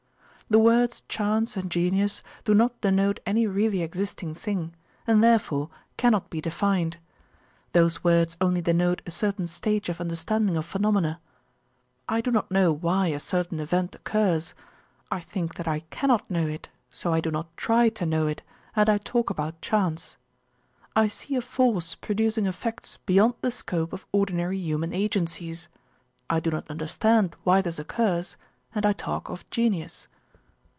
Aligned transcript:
The 0.51 0.59
words 0.59 1.03
chance 1.07 1.55
and 1.55 1.71
genius 1.71 2.21
do 2.43 2.53
not 2.53 2.81
denote 2.81 3.21
any 3.25 3.47
really 3.47 3.81
existing 3.81 4.35
thing 4.35 4.75
and 5.07 5.23
therefore 5.23 5.69
cannot 5.95 6.29
be 6.29 6.41
defined. 6.41 6.97
Those 7.71 8.03
words 8.03 8.35
only 8.41 8.59
denote 8.61 9.01
a 9.05 9.11
certain 9.11 9.47
stage 9.47 9.87
of 9.87 10.01
understanding 10.01 10.57
of 10.57 10.65
phenomena. 10.65 11.21
I 12.09 12.19
do 12.19 12.31
not 12.31 12.51
know 12.51 12.69
why 12.73 13.07
a 13.07 13.19
certain 13.21 13.61
event 13.61 13.95
occurs; 13.95 14.53
I 15.09 15.21
think 15.21 15.55
that 15.55 15.69
I 15.69 15.83
cannot 15.89 16.29
know 16.29 16.47
it; 16.47 16.67
so 16.89 17.13
I 17.13 17.21
do 17.21 17.31
not 17.31 17.55
try 17.55 17.87
to 17.87 18.05
know 18.05 18.27
it 18.27 18.41
and 18.75 18.89
I 18.89 18.97
talk 18.97 19.29
about 19.29 19.61
chance. 19.61 20.17
I 20.97 21.07
see 21.07 21.37
a 21.37 21.41
force 21.41 21.95
producing 21.95 22.45
effects 22.45 22.97
beyond 23.05 23.35
the 23.39 23.51
scope 23.51 23.93
of 23.93 24.05
ordinary 24.11 24.57
human 24.57 24.91
agencies; 24.91 25.69
I 26.29 26.41
do 26.41 26.49
not 26.51 26.69
understand 26.69 27.37
why 27.45 27.61
this 27.61 27.79
occurs 27.79 28.35
and 28.75 28.85
I 28.85 28.91
talk 28.91 29.29
of 29.29 29.49
genius. 29.49 30.09